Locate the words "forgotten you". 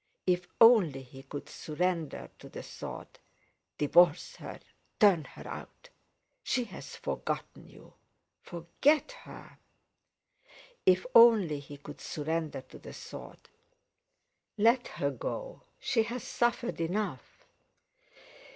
6.95-7.93